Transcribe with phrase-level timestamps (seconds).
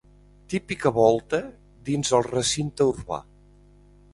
[0.53, 1.41] Típica volta
[1.91, 3.21] dins el recinte urbà.